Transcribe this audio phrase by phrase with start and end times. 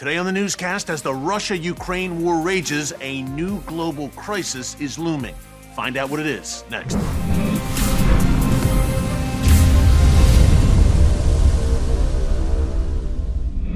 [0.00, 4.98] Today on the newscast, as the Russia Ukraine war rages, a new global crisis is
[4.98, 5.34] looming.
[5.76, 6.94] Find out what it is next.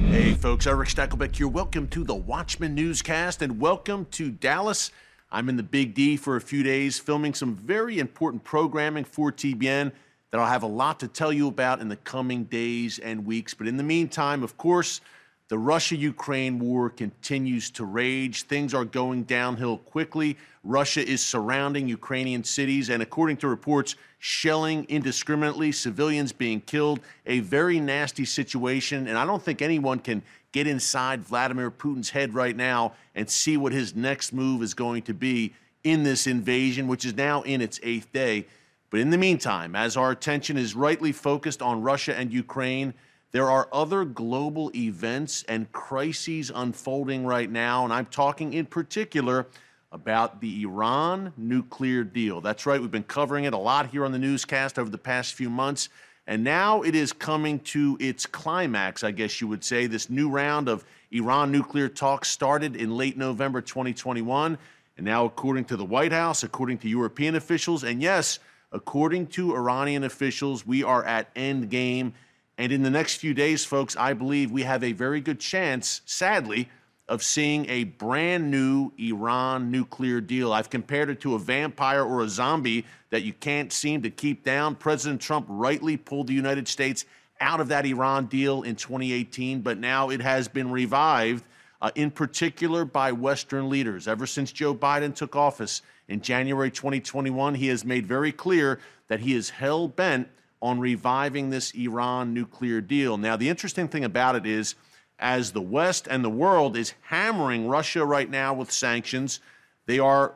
[0.09, 1.47] Hey, folks, Erick Stakelbeck here.
[1.47, 4.93] Welcome to the Watchman Newscast and welcome to Dallas.
[5.31, 9.31] I'm in the Big D for a few days filming some very important programming for
[9.31, 9.93] TBN
[10.31, 13.53] that I'll have a lot to tell you about in the coming days and weeks.
[13.53, 15.03] But in the meantime, of course,
[15.49, 18.45] the Russia Ukraine war continues to rage.
[18.45, 20.39] Things are going downhill quickly.
[20.63, 27.01] Russia is surrounding Ukrainian cities, and according to reports, shelling indiscriminately, civilians being killed.
[27.27, 32.33] A very nasty situation, and I don't think anyone can get inside Vladimir Putin's head
[32.33, 35.53] right now and see what his next move is going to be
[35.83, 38.47] in this invasion, which is now in its eighth day.
[38.89, 42.95] But in the meantime, as our attention is rightly focused on Russia and Ukraine,
[43.35, 49.49] there are other global events and crises unfolding right now, and I'm talking in particular
[49.91, 52.41] about the Iran nuclear deal.
[52.41, 55.35] That's right, we've been covering it a lot here on the newscast over the past
[55.35, 55.89] few months,
[56.29, 59.89] and now it is coming to its climax, I guess you would say.
[59.89, 64.57] This new round of Iran nuclear talks started in late November 2021,
[64.97, 68.39] and now, according to the White House, according to European officials, and yes,
[68.71, 72.15] according to Iranian officials, we are at end game
[72.57, 76.03] and in the next few days, folks, I believe we have a very good chance,
[76.05, 76.69] sadly,
[77.09, 80.53] of seeing a brand new Iran nuclear deal.
[80.53, 84.45] I've compared it to a vampire or a zombie that you can't seem to keep
[84.45, 84.75] down.
[84.77, 87.05] President Trump rightly pulled the United States
[87.41, 91.45] out of that Iran deal in 2018, but now it has been revived,
[91.83, 94.09] uh, in particular by Western leaders.
[94.09, 99.21] Ever since Joe Biden took office in January 2021, he has made very clear that
[99.21, 100.29] he is hell bent
[100.65, 103.19] on reviving this Iran nuclear deal.
[103.19, 104.77] Now, the interesting thing about it is,
[105.19, 109.41] as the West and the world is hammering Russia right now with sanctions,
[109.85, 110.33] they are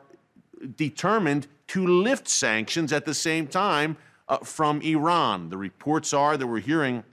[0.75, 3.97] determined to lift sanctions at the same time
[4.27, 5.49] uh, from Iran.
[5.49, 7.03] The reports are that we're hearing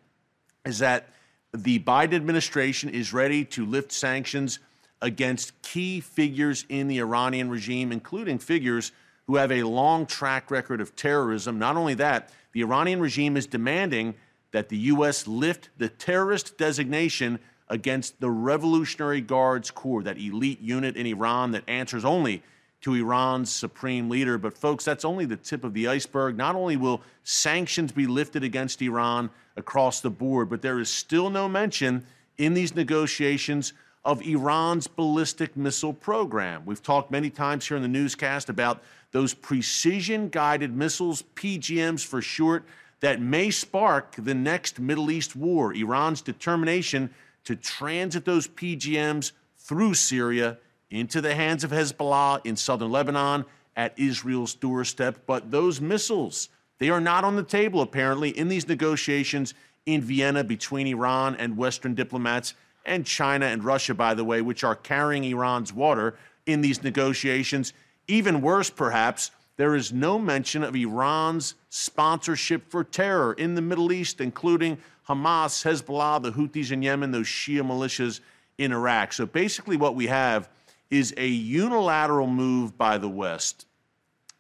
[0.67, 1.09] is that
[1.55, 4.59] the Biden administration is ready to lift sanctions
[5.01, 8.93] against key figures in the Iranian regime, including figures
[9.27, 11.59] who have a long track record of terrorism.
[11.59, 14.15] Not only that, the Iranian regime is demanding
[14.53, 15.27] that the U.S.
[15.27, 17.39] lift the terrorist designation
[17.69, 22.43] against the Revolutionary Guards Corps, that elite unit in Iran that answers only
[22.83, 24.39] to Iran's supreme leader.
[24.39, 26.37] But, folks, that's only the tip of the iceberg.
[26.37, 31.29] Not only will sanctions be lifted against Iran across the board, but there is still
[31.29, 32.07] no mention
[32.39, 33.73] in these negotiations
[34.07, 36.63] of Iran's ballistic missile program.
[36.65, 38.81] We've talked many times here in the newscast about
[39.11, 42.65] those precision guided missiles, PGMs for short,
[43.01, 45.75] that may spark the next Middle East war.
[45.75, 47.11] Iran's determination
[47.45, 53.45] to transit those PGMs through Syria into the hands of Hezbollah in southern Lebanon
[53.75, 55.19] at Israel's doorstep.
[55.27, 59.53] But those missiles, they are not on the table, apparently, in these negotiations
[59.85, 62.55] in Vienna between Iran and Western diplomats
[62.87, 66.17] and China and Russia, by the way, which are carrying Iran's water
[66.47, 67.73] in these negotiations.
[68.09, 73.93] Even worse, perhaps, there is no mention of Iran's sponsorship for terror in the Middle
[73.93, 78.21] East, including Hamas, Hezbollah, the Houthis in Yemen, those Shia militias
[78.59, 79.13] in Iraq.
[79.13, 80.49] So basically, what we have
[80.91, 83.67] is a unilateral move by the West,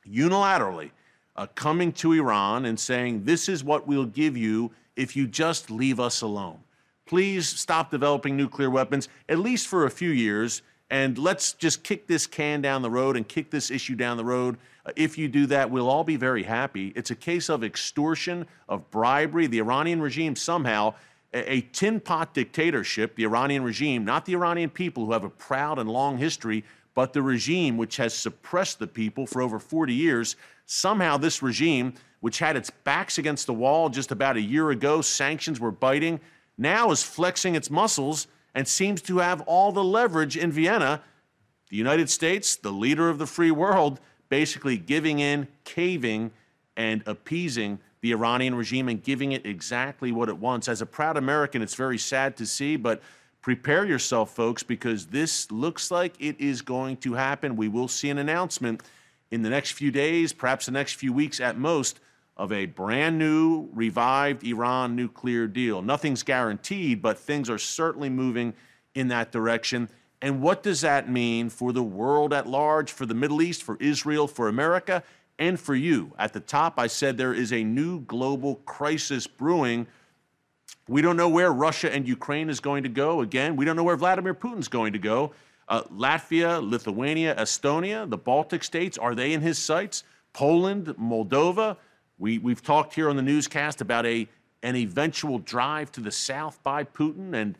[0.08, 0.90] unilaterally
[1.36, 5.70] uh, coming to Iran and saying, This is what we'll give you if you just
[5.70, 6.58] leave us alone.
[7.06, 12.08] Please stop developing nuclear weapons, at least for a few years, and let's just kick
[12.08, 14.58] this can down the road and kick this issue down the road.
[14.84, 16.92] Uh, if you do that, we'll all be very happy.
[16.96, 19.46] It's a case of extortion, of bribery.
[19.46, 20.94] The Iranian regime somehow,
[21.32, 25.30] a, a tin pot dictatorship, the Iranian regime, not the Iranian people who have a
[25.30, 26.64] proud and long history,
[26.94, 30.34] but the regime which has suppressed the people for over 40 years.
[30.66, 35.02] Somehow, this regime, which had its backs against the wall just about a year ago,
[35.02, 36.20] sanctions were biting,
[36.58, 41.02] now is flexing its muscles and seems to have all the leverage in Vienna.
[41.70, 46.30] The United States, the leader of the free world, basically giving in, caving,
[46.76, 50.68] and appeasing the Iranian regime and giving it exactly what it wants.
[50.68, 53.02] As a proud American, it's very sad to see, but
[53.42, 57.56] prepare yourself, folks, because this looks like it is going to happen.
[57.56, 58.82] We will see an announcement
[59.30, 62.00] in the next few days, perhaps the next few weeks at most,
[62.36, 65.80] of a brand new, revived Iran nuclear deal.
[65.80, 68.52] Nothing's guaranteed, but things are certainly moving
[68.94, 69.88] in that direction.
[70.20, 73.76] And what does that mean for the world at large, for the Middle East, for
[73.80, 75.02] Israel, for America,
[75.38, 76.12] and for you?
[76.18, 79.86] At the top, I said there is a new global crisis brewing.
[80.88, 83.20] We don't know where Russia and Ukraine is going to go.
[83.20, 85.32] Again, we don't know where Vladimir Putin's going to go.
[85.68, 90.04] Uh, Latvia, Lithuania, Estonia, the Baltic states, are they in his sights?
[90.32, 91.76] Poland, Moldova.
[92.18, 94.26] We, we've talked here on the newscast about a,
[94.62, 97.58] an eventual drive to the south by Putin and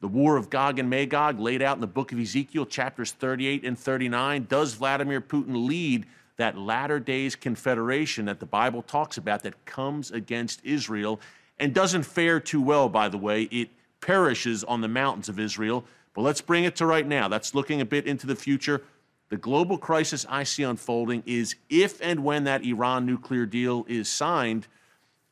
[0.00, 3.64] the war of Gog and Magog laid out in the book of Ezekiel, chapters 38
[3.64, 4.46] and 39.
[4.48, 6.06] Does Vladimir Putin lead
[6.36, 11.20] that latter days confederation that the Bible talks about that comes against Israel
[11.58, 13.42] and doesn't fare too well, by the way?
[13.44, 13.70] It
[14.00, 15.84] perishes on the mountains of Israel.
[16.14, 17.28] But let's bring it to right now.
[17.28, 18.82] That's looking a bit into the future.
[19.30, 24.08] The global crisis I see unfolding is if and when that Iran nuclear deal is
[24.08, 24.66] signed,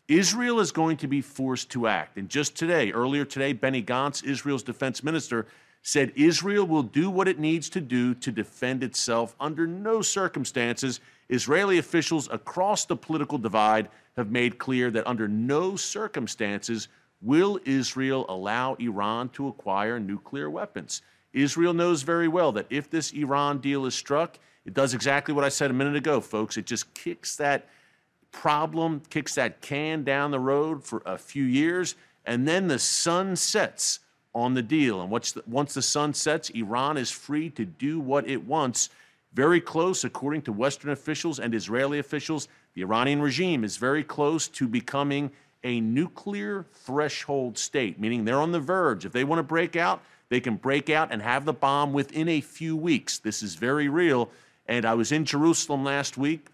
[0.09, 2.19] Israel is going to be forced to act.
[2.19, 5.47] And just today, earlier today, Benny Gantz, Israel's defense minister,
[5.83, 9.35] said Israel will do what it needs to do to defend itself.
[9.41, 15.77] Under no circumstances, Israeli officials across the political divide have made clear that under no
[15.77, 16.89] circumstances
[17.23, 21.03] will Israel allow Iran to acquire nuclear weapons.
[21.37, 25.45] Israel knows very well that if this Iran deal is struck, it does exactly what
[25.45, 26.57] I said a minute ago, folks.
[26.57, 27.69] It just kicks that
[28.33, 31.95] problem, kicks that can down the road for a few years,
[32.25, 34.01] and then the sun sets
[34.35, 35.03] on the deal.
[35.03, 38.89] And the, once the sun sets, Iran is free to do what it wants.
[39.35, 44.49] Very close, according to Western officials and Israeli officials, the Iranian regime is very close
[44.49, 45.31] to becoming
[45.65, 49.05] a nuclear threshold state, meaning they're on the verge.
[49.05, 52.29] If they want to break out, they can break out and have the bomb within
[52.29, 53.19] a few weeks.
[53.19, 54.31] This is very real.
[54.67, 56.49] And I was in Jerusalem last week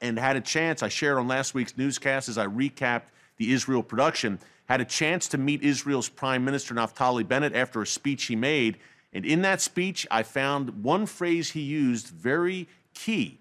[0.00, 3.04] and had a chance, I shared on last week's newscast as I recapped
[3.38, 7.86] the Israel production, had a chance to meet Israel's Prime Minister Naftali Bennett after a
[7.86, 8.78] speech he made.
[9.12, 13.38] And in that speech, I found one phrase he used very key.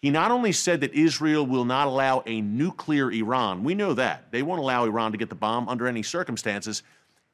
[0.00, 4.32] He not only said that Israel will not allow a nuclear Iran, we know that.
[4.32, 6.82] They won't allow Iran to get the bomb under any circumstances.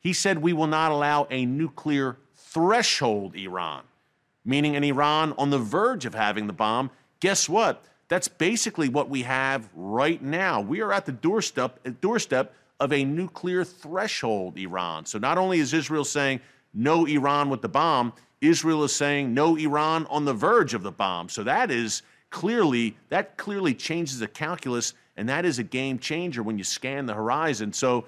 [0.01, 3.83] He said we will not allow a nuclear threshold Iran,
[4.45, 6.91] meaning an Iran on the verge of having the bomb.
[7.21, 7.85] Guess what?
[8.09, 10.61] That's basically what we have right now.
[10.61, 15.05] We are at the doorstep, doorstep of a nuclear threshold Iran.
[15.05, 16.41] So not only is Israel saying
[16.73, 20.93] no Iran with the bomb, Israel is saying no Iran on the verge of the
[20.93, 21.29] bomb.
[21.29, 26.43] So that is clearly that clearly changes the calculus and that is a game changer
[26.43, 27.73] when you scan the horizon.
[27.73, 28.05] So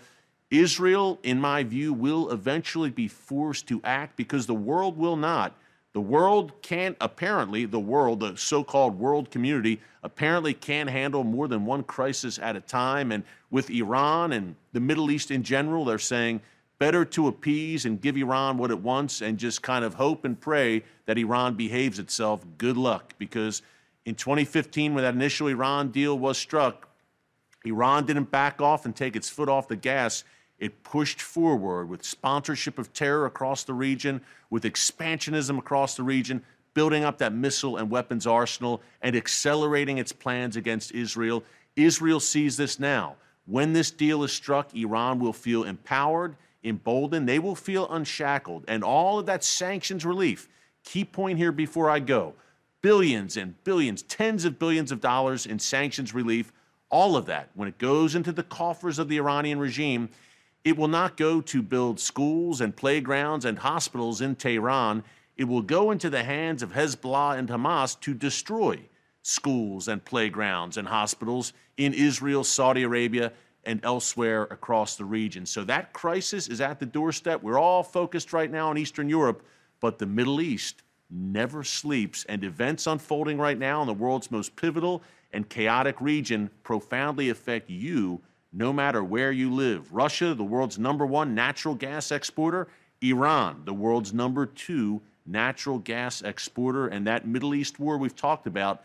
[0.50, 5.54] Israel in my view will eventually be forced to act because the world will not.
[5.92, 11.48] The world can't, apparently, the world, the so called world community, apparently can't handle more
[11.48, 13.10] than one crisis at a time.
[13.10, 16.40] And with Iran and the Middle East in general, they're saying
[16.78, 20.40] better to appease and give Iran what it wants and just kind of hope and
[20.40, 22.44] pray that Iran behaves itself.
[22.56, 23.14] Good luck.
[23.18, 23.62] Because
[24.04, 26.88] in 2015, when that initial Iran deal was struck,
[27.64, 30.24] Iran didn't back off and take its foot off the gas.
[30.60, 34.20] It pushed forward with sponsorship of terror across the region,
[34.50, 40.12] with expansionism across the region, building up that missile and weapons arsenal, and accelerating its
[40.12, 41.42] plans against Israel.
[41.76, 43.16] Israel sees this now.
[43.46, 48.64] When this deal is struck, Iran will feel empowered, emboldened, they will feel unshackled.
[48.68, 50.46] And all of that sanctions relief,
[50.84, 52.34] key point here before I go
[52.82, 56.52] billions and billions, tens of billions of dollars in sanctions relief,
[56.90, 60.08] all of that, when it goes into the coffers of the Iranian regime,
[60.64, 65.02] it will not go to build schools and playgrounds and hospitals in Tehran.
[65.36, 68.80] It will go into the hands of Hezbollah and Hamas to destroy
[69.22, 73.32] schools and playgrounds and hospitals in Israel, Saudi Arabia,
[73.64, 75.46] and elsewhere across the region.
[75.46, 77.42] So that crisis is at the doorstep.
[77.42, 79.42] We're all focused right now on Eastern Europe,
[79.80, 84.54] but the Middle East never sleeps, and events unfolding right now in the world's most
[84.56, 85.02] pivotal
[85.32, 88.20] and chaotic region profoundly affect you
[88.52, 89.92] no matter where you live.
[89.92, 92.68] Russia, the world's number one natural gas exporter,
[93.02, 98.46] Iran, the world's number two natural gas exporter, and that Middle East war we've talked
[98.46, 98.82] about,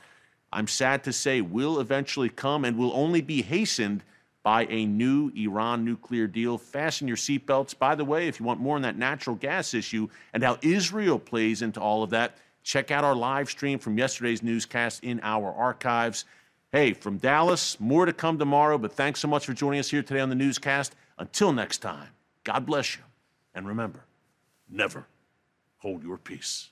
[0.54, 4.04] I'm sad to say, will eventually come and will only be hastened
[4.44, 6.60] by a new Iran nuclear deal.
[6.60, 7.78] Fasten your seatbelts.
[7.78, 11.18] By the way, if you want more on that natural gas issue and how Israel
[11.18, 15.52] plays into all of that, check out our live stream from yesterday's newscast in our
[15.52, 16.26] archives.
[16.76, 20.04] Hey, from Dallas, more to come tomorrow, but thanks so much for joining us here
[20.04, 20.94] today on the newscast.
[21.18, 22.10] Until next time,
[22.44, 23.04] God bless you.
[23.54, 24.04] And remember,
[24.70, 25.08] never
[25.78, 26.72] hold your peace.